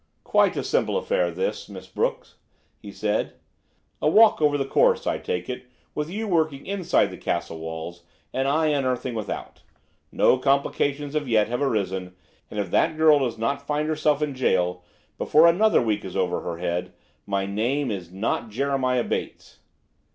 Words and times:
"Quite 0.23 0.57
a 0.57 0.63
simple 0.63 0.97
affair, 0.97 1.29
this, 1.29 1.69
Miss 1.69 1.85
Brooke," 1.85 2.25
he 2.79 2.91
said: 2.91 3.33
"a 4.01 4.09
walk 4.09 4.41
over 4.41 4.57
the 4.57 4.65
course, 4.65 5.05
I 5.05 5.19
take 5.19 5.47
it, 5.47 5.67
with 5.93 6.09
you 6.09 6.27
working 6.27 6.65
inside 6.65 7.11
the 7.11 7.19
castle 7.19 7.59
walls 7.59 8.01
and 8.33 8.47
I 8.47 8.65
unearthing 8.69 9.13
without. 9.13 9.61
No 10.11 10.39
complications 10.39 11.15
as 11.15 11.27
yet 11.27 11.49
have 11.49 11.61
arisen, 11.61 12.15
and 12.49 12.59
if 12.59 12.71
that 12.71 12.97
girl 12.97 13.19
does 13.19 13.37
not 13.37 13.67
find 13.67 13.87
herself 13.87 14.23
in 14.23 14.33
jail 14.33 14.83
before 15.19 15.45
another 15.45 15.83
week 15.83 16.03
is 16.03 16.17
over 16.17 16.41
her 16.41 16.57
head, 16.57 16.93
my 17.27 17.45
name 17.45 17.91
is 17.91 18.09
not 18.09 18.49
Jeremiah 18.49 19.03
Bates." 19.03 19.59